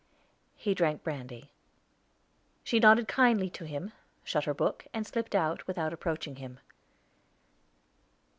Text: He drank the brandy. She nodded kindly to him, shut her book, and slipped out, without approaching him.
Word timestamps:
He 0.55 0.73
drank 0.73 1.01
the 1.01 1.03
brandy. 1.03 1.51
She 2.63 2.79
nodded 2.79 3.07
kindly 3.07 3.51
to 3.51 3.65
him, 3.65 3.91
shut 4.23 4.45
her 4.45 4.53
book, 4.55 4.87
and 4.95 5.05
slipped 5.05 5.35
out, 5.35 5.67
without 5.67 5.93
approaching 5.93 6.37
him. 6.37 6.59